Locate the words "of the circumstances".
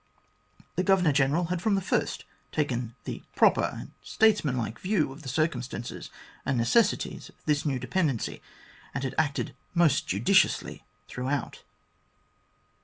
5.11-6.09